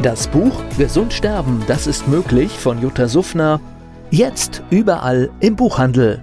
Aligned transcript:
Das 0.00 0.26
Buch 0.26 0.52
Gesund 0.78 1.12
sterben, 1.12 1.62
das 1.68 1.86
ist 1.86 2.08
möglich 2.08 2.50
von 2.50 2.80
Jutta 2.80 3.06
Suffner. 3.06 3.60
Jetzt 4.10 4.62
überall 4.70 5.30
im 5.40 5.54
Buchhandel. 5.54 6.20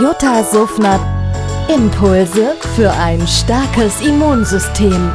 Jutta 0.00 0.44
Suffner. 0.44 1.00
Impulse 1.74 2.54
für 2.76 2.90
ein 2.92 3.26
starkes 3.26 4.00
Immunsystem. 4.00 5.10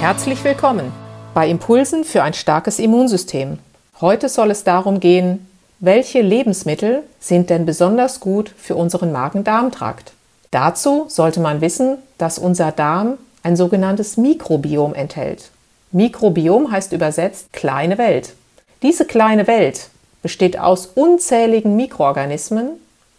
Herzlich 0.00 0.42
willkommen 0.42 0.92
bei 1.32 1.48
Impulsen 1.48 2.04
für 2.04 2.22
ein 2.22 2.34
starkes 2.34 2.78
Immunsystem. 2.78 3.58
Heute 4.02 4.28
soll 4.28 4.50
es 4.50 4.64
darum 4.64 4.98
gehen, 4.98 5.46
welche 5.78 6.22
Lebensmittel 6.22 7.04
sind 7.20 7.50
denn 7.50 7.64
besonders 7.64 8.18
gut 8.18 8.52
für 8.58 8.74
unseren 8.74 9.12
Magen-Darm-Trakt? 9.12 10.12
Dazu 10.50 11.04
sollte 11.06 11.38
man 11.38 11.60
wissen, 11.60 11.98
dass 12.18 12.36
unser 12.36 12.72
Darm 12.72 13.16
ein 13.44 13.54
sogenanntes 13.54 14.16
Mikrobiom 14.16 14.92
enthält. 14.94 15.52
Mikrobiom 15.92 16.72
heißt 16.72 16.92
übersetzt 16.92 17.52
kleine 17.52 17.96
Welt. 17.96 18.34
Diese 18.82 19.04
kleine 19.04 19.46
Welt 19.46 19.88
besteht 20.20 20.58
aus 20.58 20.86
unzähligen 20.86 21.76
Mikroorganismen 21.76 22.70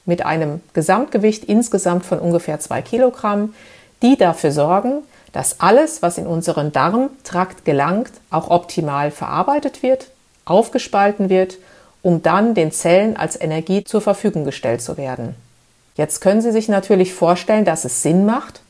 mit 0.06 0.26
einem 0.26 0.60
Gesamtgewicht 0.74 1.46
insgesamt 1.46 2.06
von 2.06 2.20
ungefähr 2.20 2.60
zwei 2.60 2.82
Kilogramm, 2.82 3.54
die 4.02 4.18
dafür 4.18 4.52
sorgen, 4.52 5.04
dass 5.32 5.62
alles, 5.62 6.02
was 6.02 6.18
in 6.18 6.28
unseren 6.28 6.74
Darmtrakt 6.74 7.64
gelangt, 7.64 8.12
auch 8.30 8.50
optimal 8.50 9.12
verarbeitet 9.12 9.82
wird, 9.82 10.08
aufgespalten 10.46 11.30
wird, 11.30 11.58
um 12.02 12.22
dann 12.22 12.54
den 12.54 12.72
Zellen 12.72 13.16
als 13.16 13.40
Energie 13.40 13.84
zur 13.84 14.02
Verfügung 14.02 14.44
gestellt 14.44 14.82
zu 14.82 14.98
werden. 14.98 15.36
Jetzt 15.96 16.22
können 16.22 16.42
Sie 16.42 16.52
sich 16.52 16.68
natürlich 16.68 17.14
vorstellen, 17.14 17.66
dass 17.66 17.86
es 17.86 18.02
Sinn 18.02 18.26
macht, 18.26 18.62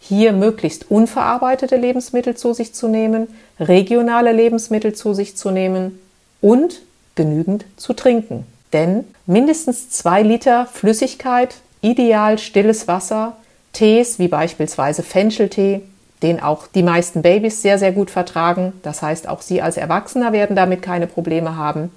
hier 0.00 0.32
möglichst 0.32 0.90
unverarbeitete 0.90 1.76
Lebensmittel 1.76 2.36
zu 2.36 2.54
sich 2.54 2.72
zu 2.72 2.88
nehmen, 2.88 3.28
regionale 3.60 4.32
Lebensmittel 4.32 4.94
zu 4.94 5.12
sich 5.12 5.36
zu 5.36 5.50
nehmen 5.50 6.00
und 6.40 6.80
genügend 7.14 7.66
zu 7.76 7.92
trinken. 7.92 8.46
Denn 8.72 9.04
mindestens 9.26 9.90
zwei 9.90 10.22
Liter 10.22 10.66
Flüssigkeit, 10.66 11.56
ideal 11.82 12.38
stilles 12.38 12.88
Wasser, 12.88 13.36
Tees 13.72 14.18
wie 14.18 14.28
beispielsweise 14.28 15.02
Fencheltee, 15.02 15.82
den 16.22 16.42
auch 16.42 16.66
die 16.66 16.82
meisten 16.82 17.22
Babys 17.22 17.62
sehr, 17.62 17.78
sehr 17.78 17.92
gut 17.92 18.10
vertragen. 18.10 18.72
Das 18.82 19.02
heißt, 19.02 19.28
auch 19.28 19.42
Sie 19.42 19.62
als 19.62 19.76
Erwachsener 19.76 20.32
werden 20.32 20.56
damit 20.56 20.82
keine 20.82 21.06
Probleme 21.06 21.56
haben. 21.56 21.90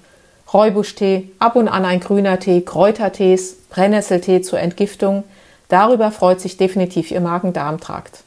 Räubuschtee, 0.52 1.30
ab 1.38 1.56
und 1.56 1.68
an 1.68 1.84
ein 1.84 2.00
grüner 2.00 2.38
Tee, 2.38 2.60
Kräutertees, 2.60 3.56
Brennnesseltee 3.70 4.42
zur 4.42 4.60
Entgiftung. 4.60 5.24
Darüber 5.68 6.10
freut 6.10 6.40
sich 6.40 6.56
definitiv 6.56 7.10
Ihr 7.10 7.20
Magen-Darm-Trakt. 7.20 8.22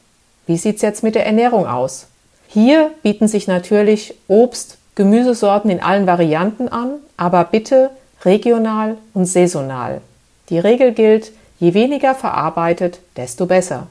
Wie 0.46 0.56
sieht's 0.56 0.82
jetzt 0.82 1.02
mit 1.02 1.14
der 1.14 1.26
Ernährung 1.26 1.66
aus? 1.66 2.06
Hier 2.46 2.90
bieten 3.02 3.28
sich 3.28 3.46
natürlich 3.46 4.14
Obst, 4.26 4.78
Gemüsesorten 4.94 5.70
in 5.70 5.82
allen 5.82 6.06
Varianten 6.06 6.68
an, 6.68 6.94
aber 7.16 7.44
bitte 7.44 7.90
regional 8.24 8.96
und 9.14 9.26
saisonal. 9.26 10.00
Die 10.48 10.58
Regel 10.58 10.92
gilt, 10.92 11.32
je 11.60 11.74
weniger 11.74 12.14
verarbeitet, 12.14 13.00
desto 13.16 13.46
besser. 13.46 13.86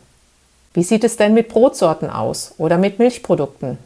Wie 0.77 0.83
sieht 0.83 1.03
es 1.03 1.17
denn 1.17 1.33
mit 1.33 1.47
Brotsorten 1.47 2.07
aus 2.07 2.53
oder 2.59 2.77
mit 2.77 2.99
Milchprodukten? 2.99 3.79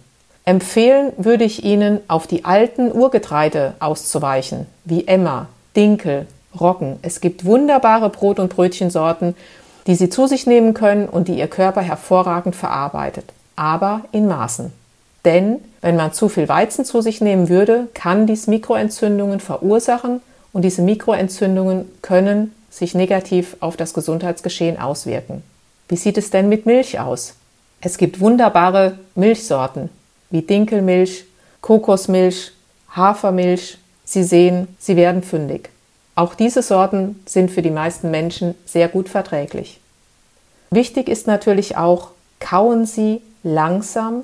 Empfehlen 0.44 1.14
würde 1.16 1.46
ich 1.46 1.64
Ihnen, 1.64 2.02
auf 2.10 2.28
die 2.28 2.44
alten 2.44 2.92
Urgetreide 2.92 3.76
auszuweichen, 3.80 4.66
wie 4.84 5.08
Emmer, 5.08 5.48
Dinkel, 5.74 6.28
Roggen. 6.60 7.00
Es 7.02 7.22
gibt 7.22 7.46
wunderbare 7.46 8.10
Brot- 8.10 8.40
und 8.40 8.54
Brötchensorten, 8.54 9.38
die 9.88 9.96
Sie 9.96 10.10
zu 10.10 10.28
sich 10.28 10.48
nehmen 10.48 10.74
können 10.74 11.08
und 11.08 11.30
die 11.30 11.38
Ihr 11.38 11.48
Körper 11.48 11.80
hervorragend 11.80 12.58
verarbeitet, 12.58 13.24
aber 13.56 14.02
in 14.12 14.28
Maßen. 14.28 14.74
Denn 15.24 15.60
wenn 15.80 15.96
man 15.96 16.12
zu 16.12 16.28
viel 16.28 16.50
Weizen 16.50 16.84
zu 16.84 17.00
sich 17.00 17.22
nehmen 17.22 17.48
würde, 17.48 17.88
kann 17.94 18.28
dies 18.28 18.48
Mikroentzündungen 18.48 19.40
verursachen 19.40 20.20
und 20.52 20.64
diese 20.64 20.82
Mikroentzündungen 20.82 21.90
können 22.02 22.54
sich 22.70 22.96
negativ 22.96 23.56
auf 23.62 23.78
das 23.78 23.94
Gesundheitsgeschehen 23.94 24.78
auswirken. 24.78 25.42
Wie 25.92 25.98
sieht 25.98 26.18
es 26.18 26.30
denn 26.30 26.48
mit 26.48 26.66
Milch 26.66 27.02
aus? 27.02 27.34
Es 27.82 27.98
gibt 27.98 28.22
wunderbare 28.22 28.98
Milchsorten 29.14 29.90
wie 30.30 30.42
Dinkelmilch, 30.42 31.26
Kokosmilch, 31.60 32.54
Hafermilch. 32.96 33.78
Sie 34.06 34.24
sehen, 34.24 34.74
sie 34.80 34.96
werden 34.96 35.22
fündig. 35.22 35.70
Auch 36.16 36.34
diese 36.34 36.62
Sorten 36.62 37.22
sind 37.26 37.52
für 37.52 37.62
die 37.62 37.72
meisten 37.72 38.10
Menschen 38.10 38.56
sehr 38.64 38.88
gut 38.88 39.10
verträglich. 39.10 39.82
Wichtig 40.70 41.10
ist 41.10 41.28
natürlich 41.28 41.76
auch, 41.76 42.12
kauen 42.40 42.86
Sie 42.86 43.22
langsam 43.44 44.24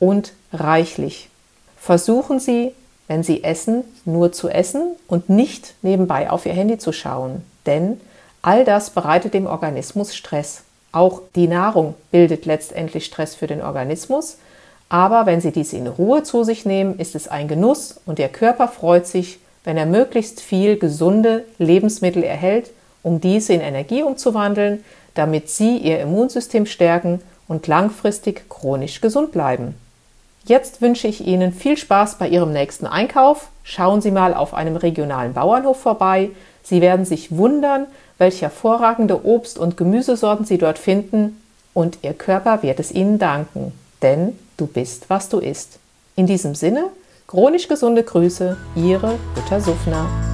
und 0.00 0.32
reichlich. 0.54 1.28
Versuchen 1.76 2.40
Sie, 2.40 2.72
wenn 3.08 3.22
Sie 3.22 3.44
essen, 3.44 3.84
nur 4.06 4.32
zu 4.32 4.48
essen 4.48 4.96
und 5.06 5.28
nicht 5.28 5.74
nebenbei 5.82 6.30
auf 6.30 6.46
Ihr 6.46 6.54
Handy 6.54 6.78
zu 6.78 6.92
schauen, 6.92 7.44
denn 7.66 8.00
all 8.40 8.64
das 8.64 8.88
bereitet 8.88 9.34
dem 9.34 9.44
Organismus 9.44 10.16
Stress. 10.16 10.62
Auch 10.94 11.22
die 11.34 11.48
Nahrung 11.48 11.96
bildet 12.12 12.46
letztendlich 12.46 13.04
Stress 13.04 13.34
für 13.34 13.48
den 13.48 13.60
Organismus, 13.60 14.38
aber 14.88 15.26
wenn 15.26 15.40
Sie 15.40 15.50
dies 15.50 15.72
in 15.72 15.88
Ruhe 15.88 16.22
zu 16.22 16.44
sich 16.44 16.64
nehmen, 16.64 17.00
ist 17.00 17.16
es 17.16 17.26
ein 17.26 17.48
Genuss 17.48 18.00
und 18.06 18.20
Ihr 18.20 18.28
Körper 18.28 18.68
freut 18.68 19.08
sich, 19.08 19.40
wenn 19.64 19.76
er 19.76 19.86
möglichst 19.86 20.40
viel 20.40 20.78
gesunde 20.78 21.44
Lebensmittel 21.58 22.22
erhält, 22.22 22.70
um 23.02 23.20
diese 23.20 23.54
in 23.54 23.60
Energie 23.60 24.04
umzuwandeln, 24.04 24.84
damit 25.14 25.50
Sie 25.50 25.78
Ihr 25.78 25.98
Immunsystem 25.98 26.64
stärken 26.64 27.20
und 27.48 27.66
langfristig 27.66 28.48
chronisch 28.48 29.00
gesund 29.00 29.32
bleiben. 29.32 29.74
Jetzt 30.44 30.80
wünsche 30.80 31.08
ich 31.08 31.26
Ihnen 31.26 31.52
viel 31.52 31.76
Spaß 31.76 32.18
bei 32.18 32.28
Ihrem 32.28 32.52
nächsten 32.52 32.86
Einkauf. 32.86 33.48
Schauen 33.64 34.00
Sie 34.00 34.12
mal 34.12 34.32
auf 34.32 34.54
einem 34.54 34.76
regionalen 34.76 35.32
Bauernhof 35.32 35.80
vorbei. 35.80 36.30
Sie 36.62 36.80
werden 36.80 37.04
sich 37.04 37.36
wundern, 37.36 37.86
welche 38.18 38.42
hervorragende 38.42 39.24
Obst- 39.24 39.58
und 39.58 39.76
Gemüsesorten 39.76 40.44
Sie 40.44 40.58
dort 40.58 40.78
finden 40.78 41.40
und 41.72 41.98
Ihr 42.02 42.14
Körper 42.14 42.62
wird 42.62 42.80
es 42.80 42.92
Ihnen 42.92 43.18
danken, 43.18 43.72
denn 44.02 44.38
du 44.56 44.66
bist, 44.66 45.10
was 45.10 45.28
du 45.28 45.38
isst. 45.38 45.78
In 46.16 46.26
diesem 46.26 46.54
Sinne, 46.54 46.90
chronisch 47.26 47.68
gesunde 47.68 48.04
Grüße, 48.04 48.56
Ihre 48.76 49.18
Jutta 49.36 49.60
Suffner. 49.60 50.33